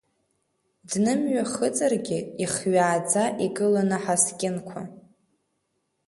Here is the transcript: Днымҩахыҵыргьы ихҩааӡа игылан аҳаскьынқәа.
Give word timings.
Днымҩахыҵыргьы 0.89 2.19
ихҩааӡа 2.43 3.23
игылан 3.45 3.89
аҳаскьынқәа. 3.97 4.81